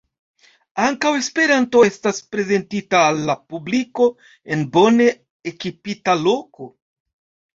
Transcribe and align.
Ankaŭ 0.83 1.09
Esperanto 1.17 1.81
estas 1.89 2.21
prezentita 2.35 3.01
al 3.09 3.21
la 3.29 3.35
publiko 3.53 4.07
en 4.55 4.63
bone 4.77 5.09
ekipita 5.51 6.19
loko. 6.25 6.69